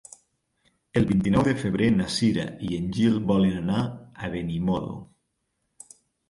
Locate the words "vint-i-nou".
1.09-1.43